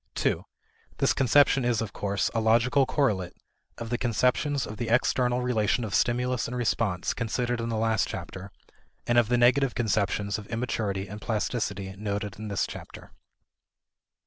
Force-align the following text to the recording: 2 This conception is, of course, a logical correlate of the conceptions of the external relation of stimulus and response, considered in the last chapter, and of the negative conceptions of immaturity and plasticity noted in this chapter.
2 0.15 0.43
This 0.97 1.13
conception 1.13 1.63
is, 1.63 1.79
of 1.79 1.93
course, 1.93 2.31
a 2.33 2.41
logical 2.41 2.87
correlate 2.87 3.35
of 3.77 3.91
the 3.91 3.99
conceptions 3.99 4.65
of 4.65 4.77
the 4.77 4.89
external 4.89 5.43
relation 5.43 5.83
of 5.83 5.93
stimulus 5.93 6.47
and 6.47 6.57
response, 6.57 7.13
considered 7.13 7.61
in 7.61 7.69
the 7.69 7.77
last 7.77 8.07
chapter, 8.07 8.51
and 9.05 9.19
of 9.19 9.27
the 9.27 9.37
negative 9.37 9.75
conceptions 9.75 10.39
of 10.39 10.47
immaturity 10.47 11.07
and 11.07 11.21
plasticity 11.21 11.93
noted 11.99 12.39
in 12.39 12.47
this 12.47 12.65
chapter. 12.65 13.11